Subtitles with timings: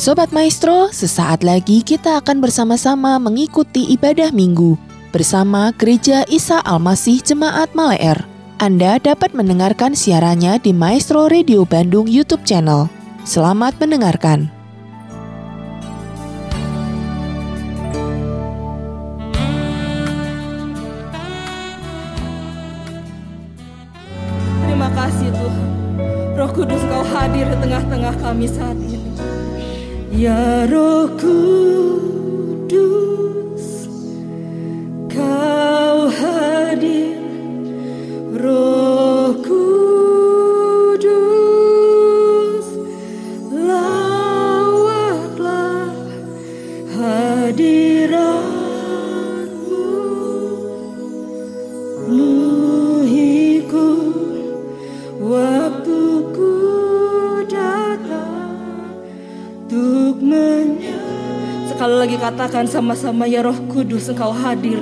[0.00, 4.80] Sobat Maestro, sesaat lagi kita akan bersama-sama mengikuti ibadah minggu
[5.12, 8.16] bersama Gereja Isa Almasih Jemaat Maleer.
[8.56, 12.88] Anda dapat mendengarkan siarannya di Maestro Radio Bandung YouTube channel.
[13.28, 14.48] Selamat mendengarkan.
[24.64, 25.68] Terima kasih Tuhan.
[26.40, 28.99] Roh Kudus Kau hadir di tengah-tengah kami saat ini.
[30.10, 31.86] Ya Roh Kudus,
[35.06, 37.14] Kau hadir.
[38.34, 39.19] Roh
[62.40, 64.80] katakan sama-sama ya Roh Kudus Engkau hadir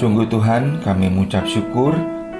[0.00, 1.92] Sungguh Tuhan, kami mengucap syukur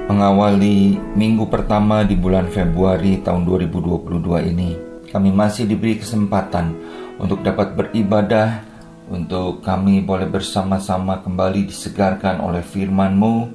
[0.08, 4.80] mengawali minggu pertama di bulan Februari tahun 2022 ini.
[5.12, 6.72] Kami masih diberi kesempatan
[7.20, 8.64] untuk dapat beribadah,
[9.12, 13.52] untuk kami boleh bersama-sama kembali disegarkan oleh firman-Mu.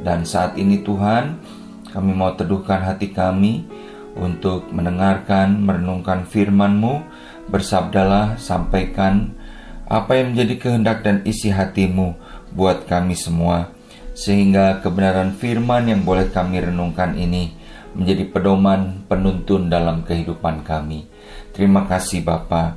[0.00, 1.36] Dan saat ini Tuhan,
[1.92, 3.68] kami mau teduhkan hati kami
[4.16, 7.04] untuk mendengarkan, merenungkan firman-Mu.
[7.52, 9.36] Bersabdalah, sampaikan
[9.92, 12.16] apa yang menjadi kehendak dan isi hatimu
[12.52, 13.72] buat kami semua,
[14.12, 17.52] sehingga kebenaran firman yang boleh kami renungkan ini
[17.92, 21.08] menjadi pedoman penuntun dalam kehidupan kami.
[21.52, 22.76] Terima kasih Bapa.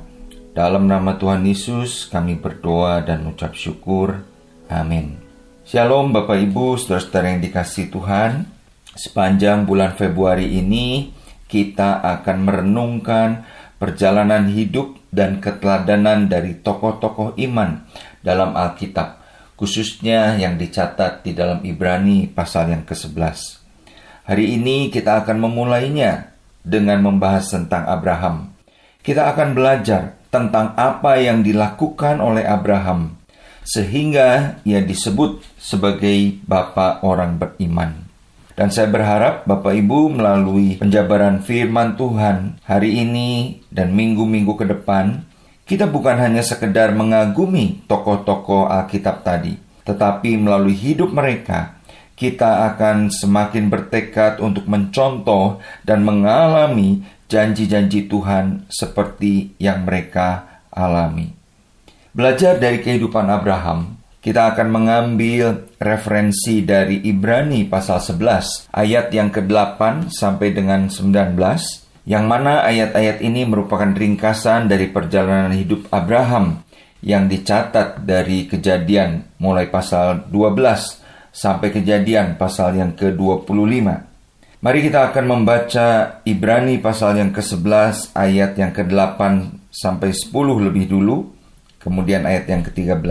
[0.56, 4.24] Dalam nama Tuhan Yesus kami berdoa dan mengucap syukur.
[4.72, 5.20] Amin.
[5.68, 8.48] Shalom Bapak Ibu, saudara-saudara yang dikasih Tuhan.
[8.96, 11.12] Sepanjang bulan Februari ini
[11.52, 13.44] kita akan merenungkan
[13.76, 17.84] perjalanan hidup dan keteladanan dari tokoh-tokoh iman
[18.24, 19.25] dalam Alkitab
[19.56, 23.64] khususnya yang dicatat di dalam Ibrani pasal yang ke-11.
[24.28, 28.52] Hari ini kita akan memulainya dengan membahas tentang Abraham.
[29.00, 33.16] Kita akan belajar tentang apa yang dilakukan oleh Abraham
[33.66, 38.06] sehingga ia disebut sebagai bapak orang beriman.
[38.56, 45.28] Dan saya berharap Bapak Ibu melalui penjabaran firman Tuhan hari ini dan minggu-minggu ke depan
[45.66, 51.82] kita bukan hanya sekedar mengagumi tokoh-tokoh Alkitab tadi, tetapi melalui hidup mereka,
[52.14, 61.34] kita akan semakin bertekad untuk mencontoh dan mengalami janji-janji Tuhan seperti yang mereka alami.
[62.14, 70.10] Belajar dari kehidupan Abraham, kita akan mengambil referensi dari Ibrani pasal 11 ayat yang ke-8
[70.14, 71.36] sampai dengan 19
[72.06, 76.62] yang mana ayat-ayat ini merupakan ringkasan dari perjalanan hidup Abraham
[77.02, 81.02] yang dicatat dari kejadian mulai pasal 12
[81.34, 83.86] sampai kejadian pasal yang ke-25.
[84.62, 89.20] Mari kita akan membaca Ibrani pasal yang ke-11 ayat yang ke-8
[89.68, 90.32] sampai 10
[90.62, 91.34] lebih dulu,
[91.82, 93.02] kemudian ayat yang ke-13.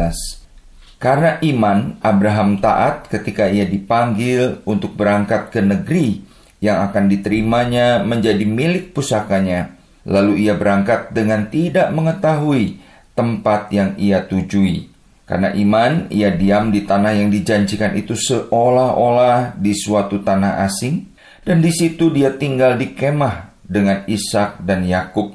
[0.98, 6.24] Karena iman, Abraham taat ketika ia dipanggil untuk berangkat ke negeri
[6.60, 9.76] yang akan diterimanya menjadi milik pusakanya.
[10.06, 12.78] Lalu ia berangkat dengan tidak mengetahui
[13.18, 14.92] tempat yang ia tujui.
[15.26, 21.10] Karena iman, ia diam di tanah yang dijanjikan itu seolah-olah di suatu tanah asing,
[21.42, 25.34] dan di situ dia tinggal di kemah dengan Ishak dan Yakub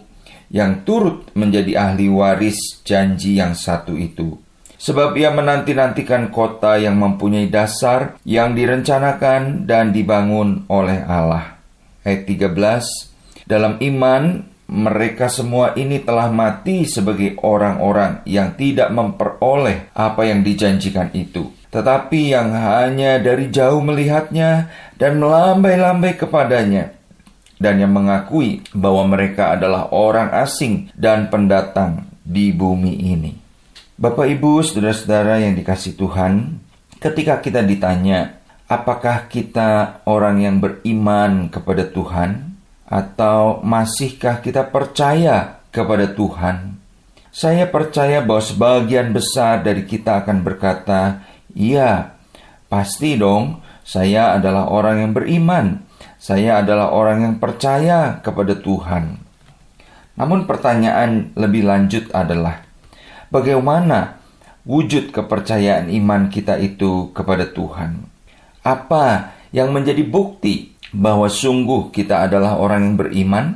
[0.50, 4.38] yang turut menjadi ahli waris janji yang satu itu.
[4.80, 11.60] Sebab ia menanti-nantikan kota yang mempunyai dasar yang direncanakan dan dibangun oleh Allah.
[12.00, 14.40] Ayat 13, dalam iman
[14.72, 21.52] mereka semua ini telah mati sebagai orang-orang yang tidak memperoleh apa yang dijanjikan itu.
[21.68, 26.96] Tetapi yang hanya dari jauh melihatnya dan melambai-lambai kepadanya,
[27.60, 33.49] dan yang mengakui bahwa mereka adalah orang asing dan pendatang di bumi ini.
[34.00, 36.56] Bapak Ibu, saudara-saudara yang dikasih Tuhan,
[37.04, 42.56] ketika kita ditanya, apakah kita orang yang beriman kepada Tuhan
[42.88, 46.80] atau masihkah kita percaya kepada Tuhan?
[47.28, 51.20] Saya percaya bahwa sebagian besar dari kita akan berkata,
[51.52, 52.16] "Iya,
[52.72, 55.84] pasti dong, saya adalah orang yang beriman.
[56.16, 59.20] Saya adalah orang yang percaya kepada Tuhan."
[60.16, 62.69] Namun pertanyaan lebih lanjut adalah,
[63.30, 64.20] bagaimana
[64.68, 68.04] wujud kepercayaan iman kita itu kepada Tuhan.
[68.60, 73.46] Apa yang menjadi bukti bahwa sungguh kita adalah orang yang beriman?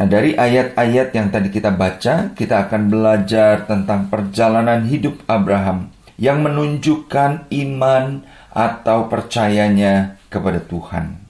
[0.00, 6.40] Nah, dari ayat-ayat yang tadi kita baca, kita akan belajar tentang perjalanan hidup Abraham yang
[6.40, 11.20] menunjukkan iman atau percayanya kepada Tuhan.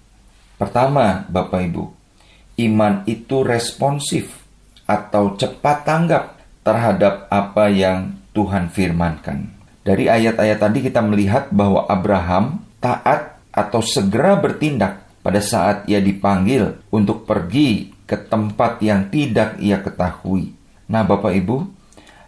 [0.55, 1.85] Pertama, Bapak Ibu,
[2.69, 4.39] iman itu responsif
[4.85, 6.40] atau cepat tanggap
[6.71, 9.51] terhadap apa yang Tuhan firmankan.
[9.83, 16.79] Dari ayat-ayat tadi kita melihat bahwa Abraham taat atau segera bertindak pada saat ia dipanggil
[16.95, 20.55] untuk pergi ke tempat yang tidak ia ketahui.
[20.87, 21.67] Nah, Bapak Ibu,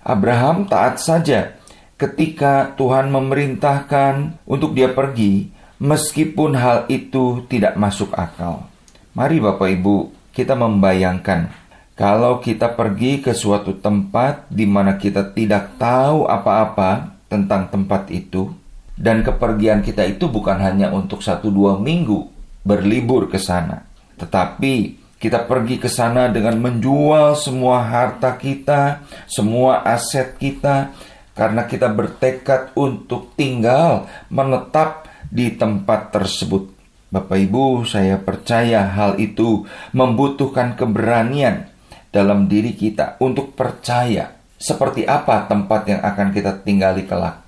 [0.03, 1.55] Abraham taat saja
[1.95, 8.67] ketika Tuhan memerintahkan untuk dia pergi, meskipun hal itu tidak masuk akal.
[9.15, 11.62] Mari, Bapak Ibu, kita membayangkan
[11.93, 18.53] kalau kita pergi ke suatu tempat di mana kita tidak tahu apa-apa tentang tempat itu,
[18.97, 22.29] dan kepergian kita itu bukan hanya untuk satu dua minggu
[22.65, 23.89] berlibur ke sana,
[24.21, 30.93] tetapi kita pergi ke sana dengan menjual semua harta kita, semua aset kita,
[31.33, 36.69] karena kita bertekad untuk tinggal menetap di tempat tersebut.
[37.09, 39.65] Bapak Ibu, saya percaya hal itu
[39.97, 41.72] membutuhkan keberanian
[42.13, 47.43] dalam diri kita untuk percaya seperti apa tempat yang akan kita tinggali kelak.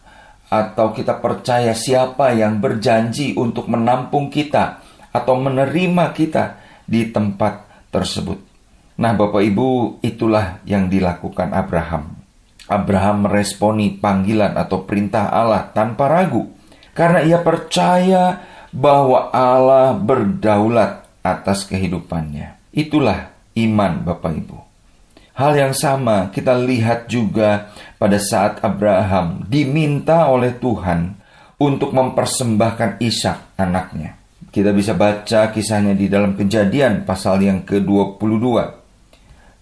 [0.48, 8.38] Atau kita percaya siapa yang berjanji untuk menampung kita atau menerima kita di tempat tersebut.
[8.94, 12.14] Nah, Bapak Ibu, itulah yang dilakukan Abraham.
[12.70, 16.48] Abraham meresponi panggilan atau perintah Allah tanpa ragu
[16.94, 18.40] karena ia percaya
[18.70, 22.56] bahwa Allah berdaulat atas kehidupannya.
[22.72, 24.58] Itulah iman Bapak Ibu.
[25.34, 31.18] Hal yang sama kita lihat juga pada saat Abraham diminta oleh Tuhan
[31.58, 34.14] untuk mempersembahkan Ishak anaknya.
[34.54, 38.46] Kita bisa baca kisahnya di dalam kejadian pasal yang ke-22.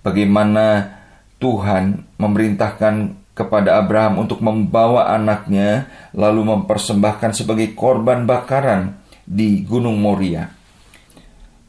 [0.04, 0.92] Bagaimana
[1.40, 2.94] Tuhan memerintahkan
[3.32, 10.61] kepada Abraham untuk membawa anaknya lalu mempersembahkan sebagai korban bakaran di Gunung Moria.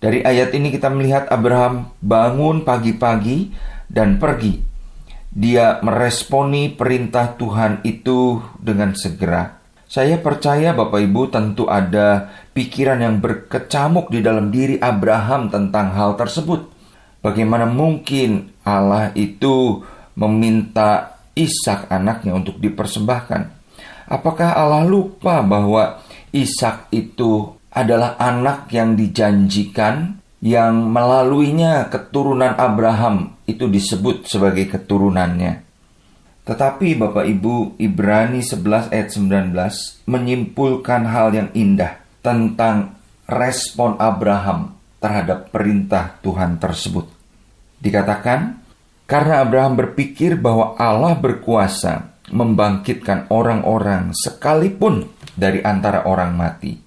[0.03, 3.55] Dari ayat ini kita melihat Abraham bangun pagi-pagi
[3.87, 4.59] dan pergi.
[5.31, 9.63] Dia meresponi perintah Tuhan itu dengan segera.
[9.87, 16.19] Saya percaya Bapak Ibu tentu ada pikiran yang berkecamuk di dalam diri Abraham tentang hal
[16.19, 16.67] tersebut.
[17.23, 19.87] Bagaimana mungkin Allah itu
[20.19, 23.41] meminta Ishak anaknya untuk dipersembahkan?
[24.11, 26.03] Apakah Allah lupa bahwa
[26.35, 35.65] Ishak itu adalah anak yang dijanjikan yang melaluinya keturunan Abraham itu disebut sebagai keturunannya.
[36.43, 39.55] Tetapi Bapak Ibu Ibrani 11 ayat 19
[40.05, 47.07] menyimpulkan hal yang indah tentang respon Abraham terhadap perintah Tuhan tersebut.
[47.79, 48.59] Dikatakan,
[49.07, 55.07] karena Abraham berpikir bahwa Allah berkuasa membangkitkan orang-orang sekalipun
[55.39, 56.82] dari antara orang mati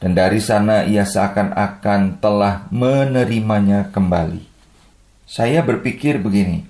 [0.00, 4.48] dan dari sana ia seakan-akan telah menerimanya kembali.
[5.28, 6.66] Saya berpikir begini,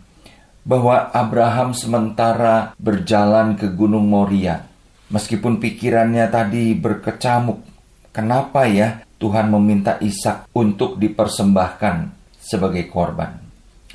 [0.66, 4.68] bahwa Abraham sementara berjalan ke Gunung Moria,
[5.08, 7.64] meskipun pikirannya tadi berkecamuk,
[8.12, 13.40] kenapa ya Tuhan meminta Ishak untuk dipersembahkan sebagai korban?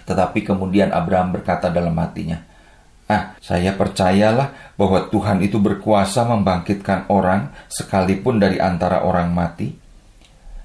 [0.06, 2.42] Tetapi kemudian Abraham berkata dalam hatinya,
[3.06, 9.78] Ah, saya percayalah bahwa Tuhan itu berkuasa membangkitkan orang sekalipun dari antara orang mati.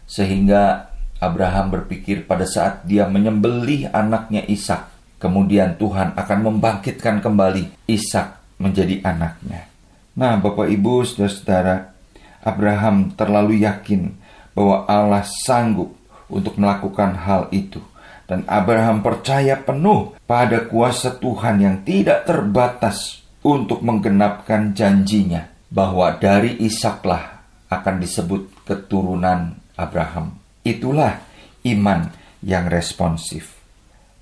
[0.08, 0.88] Sehingga
[1.20, 4.88] Abraham berpikir pada saat dia menyembelih anaknya Ishak,
[5.20, 9.68] kemudian Tuhan akan membangkitkan kembali Ishak menjadi anaknya.
[10.16, 11.92] Nah, Bapak Ibu, Saudara-saudara,
[12.40, 14.16] Abraham terlalu yakin
[14.56, 15.92] bahwa Allah sanggup
[16.32, 17.84] untuk melakukan hal itu.
[18.30, 26.54] Dan Abraham percaya penuh pada kuasa Tuhan yang tidak terbatas untuk menggenapkan janjinya bahwa dari
[26.62, 30.38] Ishaklah akan disebut keturunan Abraham.
[30.62, 31.18] Itulah
[31.66, 32.06] iman
[32.46, 33.58] yang responsif.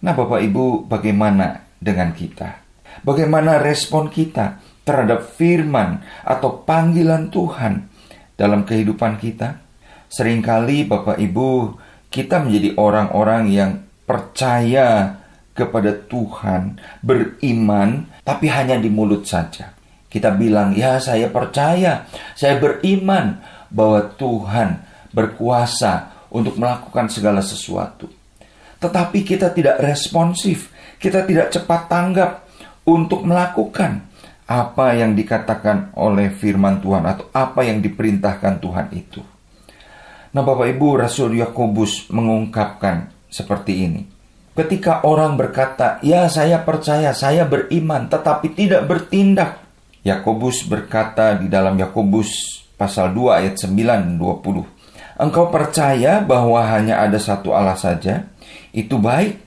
[0.00, 2.64] Nah, Bapak Ibu, bagaimana dengan kita?
[3.04, 4.56] Bagaimana respon kita
[4.88, 7.92] terhadap firman atau panggilan Tuhan
[8.40, 9.60] dalam kehidupan kita?
[10.08, 11.76] Seringkali Bapak Ibu,
[12.08, 13.72] kita menjadi orang-orang yang
[14.08, 15.20] percaya
[15.52, 19.76] kepada Tuhan, beriman, tapi hanya di mulut saja.
[20.08, 24.80] Kita bilang, "Ya, saya percaya, saya beriman bahwa Tuhan
[25.12, 28.08] berkuasa untuk melakukan segala sesuatu."
[28.80, 32.48] Tetapi kita tidak responsif, kita tidak cepat tanggap
[32.88, 34.08] untuk melakukan
[34.48, 39.20] apa yang dikatakan oleh firman Tuhan atau apa yang diperintahkan Tuhan itu.
[40.32, 44.02] Nah, Bapak Ibu, Rasul Yakobus mengungkapkan seperti ini.
[44.58, 49.62] Ketika orang berkata, "Ya, saya percaya, saya beriman," tetapi tidak bertindak.
[50.02, 54.66] Yakobus berkata di dalam Yakobus pasal 2 ayat 9 20.
[55.18, 58.26] Engkau percaya bahwa hanya ada satu Allah saja?
[58.70, 59.47] Itu baik.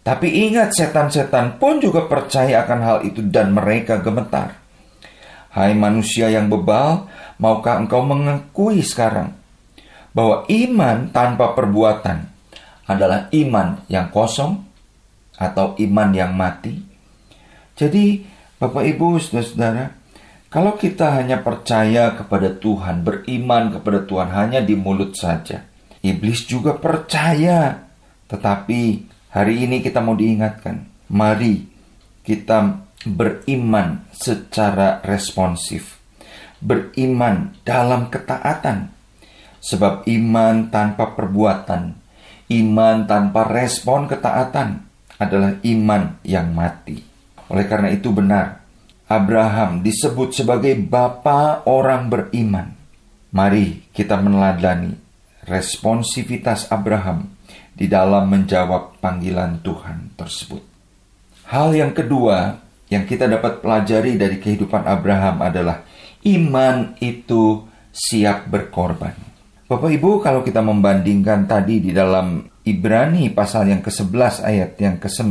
[0.00, 4.56] Tapi ingat setan-setan pun juga percaya akan hal itu dan mereka gemetar.
[5.50, 7.10] Hai manusia yang bebal,
[7.42, 9.34] maukah engkau mengakui sekarang
[10.14, 12.29] bahwa iman tanpa perbuatan
[12.90, 14.66] adalah iman yang kosong
[15.38, 16.74] atau iman yang mati.
[17.78, 18.26] Jadi,
[18.58, 19.94] Bapak Ibu, saudara-saudara,
[20.50, 25.62] kalau kita hanya percaya kepada Tuhan, beriman kepada Tuhan hanya di mulut saja,
[26.02, 27.86] iblis juga percaya.
[28.26, 28.80] Tetapi
[29.30, 31.62] hari ini kita mau diingatkan, mari
[32.26, 36.02] kita beriman secara responsif,
[36.58, 38.90] beriman dalam ketaatan,
[39.62, 41.99] sebab iman tanpa perbuatan
[42.50, 44.82] Iman tanpa respon ketaatan
[45.22, 46.98] adalah iman yang mati.
[47.46, 48.66] Oleh karena itu benar,
[49.06, 52.74] Abraham disebut sebagai bapa orang beriman.
[53.30, 54.98] Mari kita meneladani
[55.46, 57.30] responsivitas Abraham
[57.70, 60.62] di dalam menjawab panggilan Tuhan tersebut.
[61.46, 62.58] Hal yang kedua
[62.90, 65.86] yang kita dapat pelajari dari kehidupan Abraham adalah
[66.26, 67.62] iman itu
[67.94, 69.29] siap berkorban.
[69.70, 75.30] Bapak Ibu, kalau kita membandingkan tadi di dalam Ibrani pasal yang ke-11 ayat yang ke-9,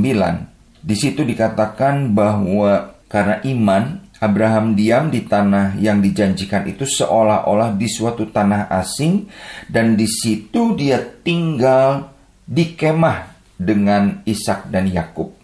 [0.79, 7.91] di situ dikatakan bahwa karena iman, Abraham diam di tanah yang dijanjikan itu seolah-olah di
[7.91, 9.27] suatu tanah asing
[9.67, 12.07] dan di situ dia tinggal
[12.47, 15.35] di kemah dengan Ishak dan Yakub.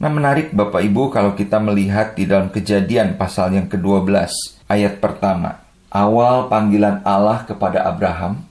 [0.00, 4.08] Nah menarik Bapak Ibu kalau kita melihat di dalam kejadian pasal yang ke-12
[4.72, 5.67] ayat pertama.
[5.88, 8.44] Awal panggilan Allah kepada Abraham,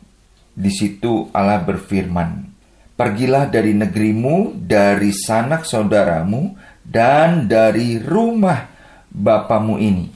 [0.57, 2.49] di situ Allah berfirman,
[2.97, 8.65] Pergilah dari negerimu, dari sanak saudaramu, dan dari rumah
[9.13, 10.09] bapamu ini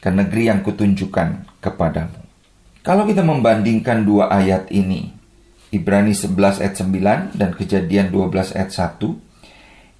[0.00, 2.24] ke negeri yang kutunjukkan kepadamu.
[2.80, 5.12] Kalau kita membandingkan dua ayat ini,
[5.68, 9.04] Ibrani 11 ayat 9 dan Kejadian 12 ayat 1,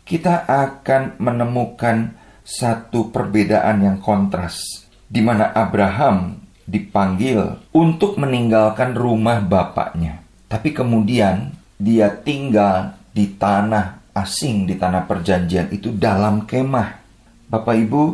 [0.09, 6.37] kita akan menemukan satu perbedaan yang kontras di mana Abraham
[6.69, 10.21] dipanggil untuk meninggalkan rumah bapaknya.
[10.49, 17.01] Tapi kemudian dia tinggal di tanah asing di tanah perjanjian itu dalam kemah.
[17.49, 18.05] Bapak Ibu,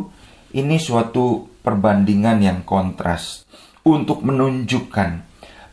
[0.55, 3.43] ini suatu perbandingan yang kontras
[3.83, 5.25] untuk menunjukkan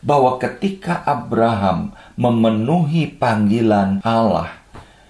[0.03, 4.51] bahwa ketika Abraham memenuhi panggilan Allah,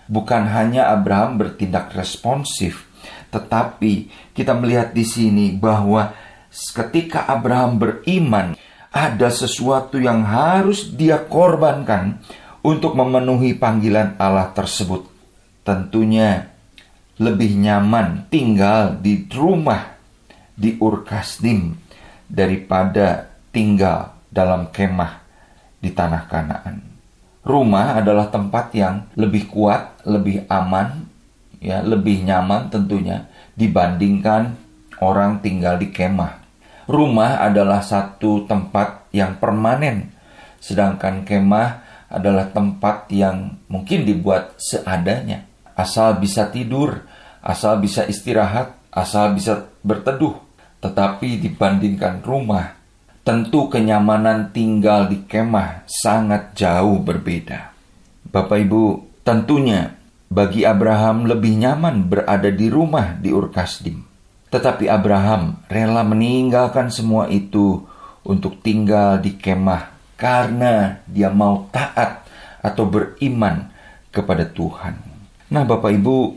[0.06, 2.86] bukan hanya Abraham bertindak responsif,
[3.34, 6.14] tetapi kita melihat di sini bahwa
[6.54, 8.54] ketika Abraham beriman,
[8.94, 12.22] ada sesuatu yang harus dia korbankan
[12.62, 15.10] untuk memenuhi panggilan Allah tersebut
[15.64, 16.52] tentunya
[17.18, 19.96] lebih nyaman tinggal di rumah
[20.54, 21.74] di Urkasdim
[22.28, 25.24] daripada tinggal dalam kemah
[25.80, 26.78] di tanah Kanaan.
[27.44, 31.12] Rumah adalah tempat yang lebih kuat, lebih aman,
[31.64, 34.60] ya, lebih nyaman tentunya dibandingkan
[35.00, 36.44] orang tinggal di kemah.
[36.84, 40.12] Rumah adalah satu tempat yang permanen,
[40.60, 41.80] sedangkan kemah
[42.12, 47.06] adalah tempat yang mungkin dibuat seadanya asal bisa tidur,
[47.42, 50.38] asal bisa istirahat, asal bisa berteduh.
[50.84, 52.76] Tetapi dibandingkan rumah,
[53.24, 57.72] tentu kenyamanan tinggal di kemah sangat jauh berbeda.
[58.28, 58.84] Bapak Ibu,
[59.24, 59.96] tentunya
[60.34, 64.02] bagi Abraham lebih nyaman berada di rumah di Urkasdim.
[64.50, 67.86] Tetapi Abraham rela meninggalkan semua itu
[68.26, 72.26] untuk tinggal di kemah karena dia mau taat
[72.66, 73.70] atau beriman
[74.10, 74.98] kepada Tuhan.
[75.54, 76.34] Nah, Bapak Ibu,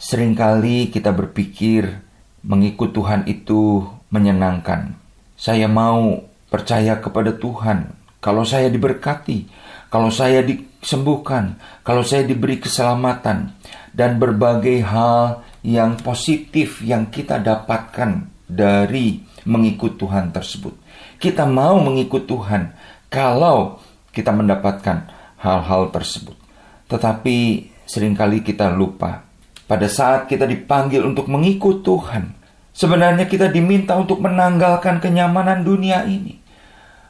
[0.00, 2.00] sering kali kita berpikir
[2.40, 4.96] mengikut Tuhan itu menyenangkan.
[5.36, 7.92] Saya mau percaya kepada Tuhan.
[8.22, 9.48] Kalau saya diberkati,
[9.92, 10.40] kalau saya
[10.86, 13.58] disembuhkan, kalau saya diberi keselamatan,
[13.90, 20.78] dan berbagai hal yang positif yang kita dapatkan dari mengikut Tuhan tersebut.
[21.18, 22.70] Kita mau mengikut Tuhan
[23.10, 23.82] kalau
[24.14, 25.10] kita mendapatkan
[25.42, 26.38] hal-hal tersebut.
[26.86, 27.36] Tetapi
[27.82, 29.26] sering kali kita lupa.
[29.66, 32.30] Pada saat kita dipanggil untuk mengikut Tuhan,
[32.70, 36.38] sebenarnya kita diminta untuk menanggalkan kenyamanan dunia ini,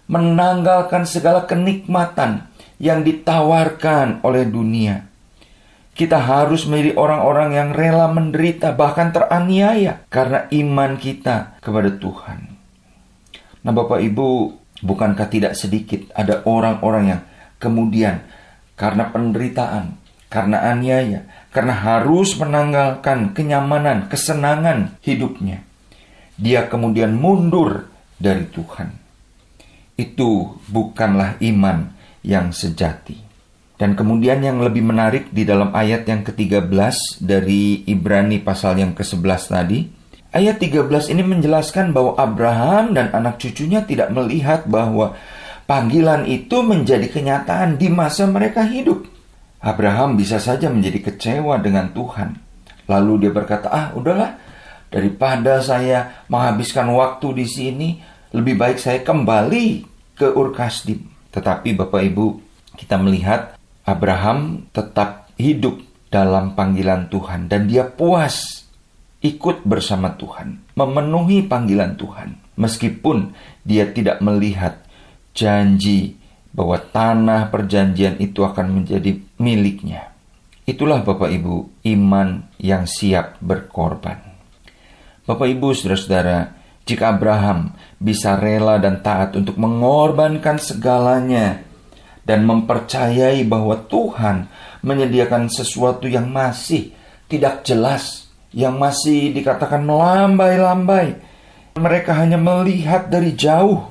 [0.09, 5.09] menanggalkan segala kenikmatan yang ditawarkan oleh dunia.
[5.97, 12.53] Kita harus menjadi orang-orang yang rela menderita, bahkan teraniaya karena iman kita kepada Tuhan.
[13.65, 14.29] Nah, Bapak Ibu,
[14.85, 17.23] bukankah tidak sedikit ada orang-orang yang
[17.57, 18.21] kemudian
[18.77, 19.97] karena penderitaan,
[20.29, 25.65] karena aniaya, karena harus menanggalkan kenyamanan, kesenangan hidupnya.
[26.37, 27.89] Dia kemudian mundur
[28.21, 28.93] dari Tuhan.
[29.97, 31.96] Itu bukanlah iman
[32.27, 33.23] yang sejati.
[33.77, 39.43] Dan kemudian yang lebih menarik di dalam ayat yang ke-13 dari Ibrani pasal yang ke-11
[39.53, 39.85] tadi,
[40.33, 45.15] ayat 13 ini menjelaskan bahwa Abraham dan anak cucunya tidak melihat bahwa
[45.69, 49.05] panggilan itu menjadi kenyataan di masa mereka hidup.
[49.61, 52.39] Abraham bisa saja menjadi kecewa dengan Tuhan.
[52.89, 54.41] Lalu dia berkata, "Ah, udahlah,
[54.89, 57.89] daripada saya menghabiskan waktu di sini,
[58.33, 59.85] lebih baik saya kembali
[60.17, 62.27] ke Urkasdim." Tetapi Bapak Ibu,
[62.81, 68.65] kita melihat Abraham tetap hidup dalam panggilan Tuhan dan dia puas
[69.21, 73.37] ikut bersama Tuhan, memenuhi panggilan Tuhan, meskipun
[73.69, 74.81] dia tidak melihat
[75.37, 76.17] janji
[76.57, 80.17] bahwa tanah perjanjian itu akan menjadi miliknya.
[80.65, 84.19] Itulah Bapak Ibu, iman yang siap berkorban.
[85.29, 91.67] Bapak Ibu Saudara-saudara, jika Abraham bisa rela dan taat untuk mengorbankan segalanya
[92.23, 94.47] dan mempercayai bahwa Tuhan
[94.87, 96.95] menyediakan sesuatu yang masih
[97.27, 101.19] tidak jelas, yang masih dikatakan melambai-lambai.
[101.75, 103.91] Mereka hanya melihat dari jauh.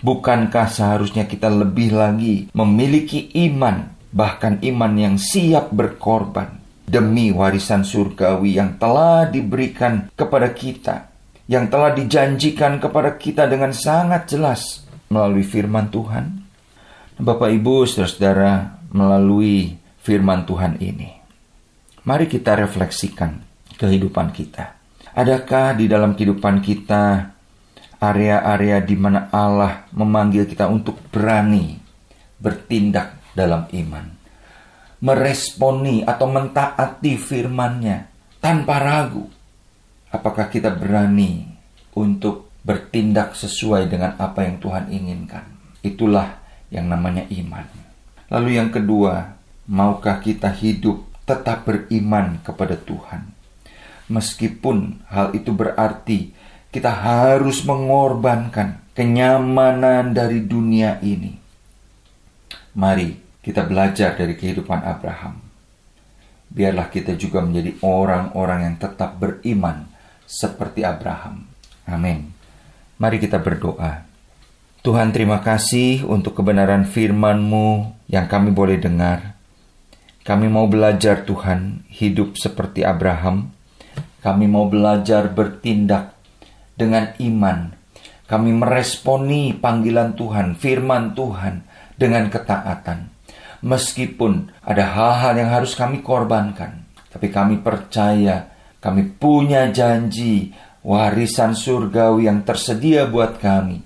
[0.00, 8.56] Bukankah seharusnya kita lebih lagi memiliki iman, bahkan iman yang siap berkorban demi warisan surgawi
[8.56, 11.09] yang telah diberikan kepada kita
[11.50, 16.46] yang telah dijanjikan kepada kita dengan sangat jelas melalui firman Tuhan.
[17.18, 21.10] Bapak Ibu, saudara-saudara, melalui firman Tuhan ini,
[22.06, 23.42] mari kita refleksikan
[23.74, 24.78] kehidupan kita.
[25.10, 27.34] Adakah di dalam kehidupan kita
[27.98, 31.82] area-area di mana Allah memanggil kita untuk berani
[32.38, 34.06] bertindak dalam iman,
[35.02, 37.98] meresponi atau mentaati firman-Nya
[38.38, 39.39] tanpa ragu,
[40.10, 41.46] Apakah kita berani
[41.94, 45.46] untuk bertindak sesuai dengan apa yang Tuhan inginkan?
[45.86, 46.42] Itulah
[46.74, 47.66] yang namanya iman.
[48.30, 49.38] Lalu yang kedua,
[49.70, 53.30] maukah kita hidup tetap beriman kepada Tuhan?
[54.10, 56.34] Meskipun hal itu berarti
[56.70, 61.34] kita harus mengorbankan kenyamanan dari dunia ini.
[62.78, 65.42] Mari kita belajar dari kehidupan Abraham.
[66.50, 69.89] Biarlah kita juga menjadi orang-orang yang tetap beriman
[70.30, 71.50] seperti Abraham.
[71.90, 72.30] Amin.
[73.02, 74.06] Mari kita berdoa.
[74.80, 79.34] Tuhan terima kasih untuk kebenaran firman-Mu yang kami boleh dengar.
[80.22, 83.50] Kami mau belajar Tuhan hidup seperti Abraham.
[84.22, 86.14] Kami mau belajar bertindak
[86.78, 87.72] dengan iman.
[88.30, 91.66] Kami meresponi panggilan Tuhan, firman Tuhan
[91.98, 93.10] dengan ketaatan.
[93.60, 98.49] Meskipun ada hal-hal yang harus kami korbankan, tapi kami percaya
[98.80, 103.84] kami punya janji warisan surgawi yang tersedia buat kami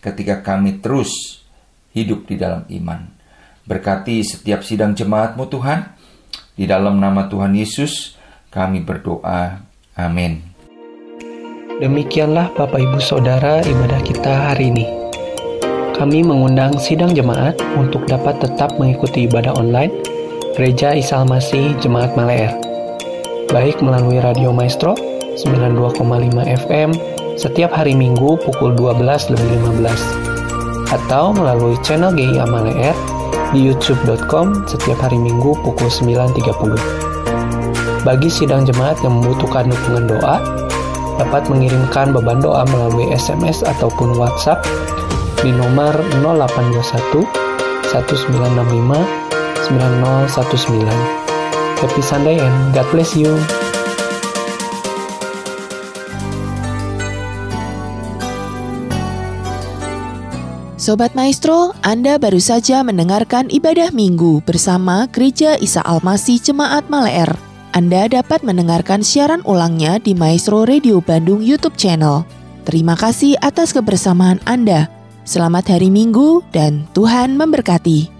[0.00, 1.44] ketika kami terus
[1.92, 3.04] hidup di dalam iman.
[3.68, 6.00] Berkati setiap sidang jemaatmu Tuhan.
[6.56, 8.16] Di dalam nama Tuhan Yesus
[8.52, 9.60] kami berdoa.
[9.96, 10.40] Amin.
[11.80, 14.84] Demikianlah Bapak Ibu Saudara ibadah kita hari ini.
[15.96, 19.92] Kami mengundang sidang jemaat untuk dapat tetap mengikuti ibadah online
[20.56, 22.69] Gereja Isal Masih Jemaat Maleer
[23.50, 24.94] baik melalui Radio Maestro
[25.34, 25.98] 92,5
[26.70, 26.94] FM
[27.34, 32.94] setiap hari Minggu pukul 12 lebih 15 atau melalui channel GI Amale
[33.50, 38.06] di youtube.com setiap hari Minggu pukul 9.30.
[38.06, 40.38] Bagi sidang jemaat yang membutuhkan dukungan doa,
[41.18, 44.62] dapat mengirimkan beban doa melalui SMS ataupun WhatsApp
[45.42, 45.90] di nomor
[46.22, 47.26] 0821
[47.90, 48.94] 1965
[49.74, 51.19] 9019.
[51.80, 53.40] Happy Sunday and God bless you.
[60.76, 67.32] Sobat Maestro, Anda baru saja mendengarkan ibadah minggu bersama Gereja Isa Almasih Jemaat Maleer.
[67.72, 72.28] Anda dapat mendengarkan siaran ulangnya di Maestro Radio Bandung YouTube channel.
[72.68, 74.84] Terima kasih atas kebersamaan Anda.
[75.24, 78.19] Selamat hari Minggu dan Tuhan memberkati.